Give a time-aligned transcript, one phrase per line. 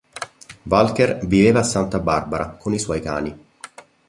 [0.63, 3.39] Walker viveva a Santa Barbara con i suoi cani.